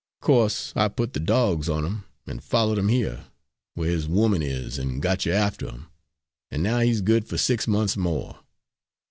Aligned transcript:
Course 0.19 0.73
I 0.75 0.87
put 0.87 1.13
the 1.13 1.19
dawgs 1.19 1.69
on 1.69 1.85
'im, 1.85 2.05
an' 2.25 2.39
followed 2.39 2.79
'im 2.79 2.87
here, 2.87 3.25
where 3.75 3.91
his 3.91 4.07
woman 4.07 4.41
is, 4.41 4.79
an' 4.79 4.99
got 4.99 5.27
you 5.27 5.31
after 5.31 5.67
'im, 5.67 5.89
and 6.49 6.63
now 6.63 6.79
he's 6.79 7.01
good 7.01 7.27
for 7.27 7.37
six 7.37 7.67
months 7.67 7.95
more." 7.95 8.39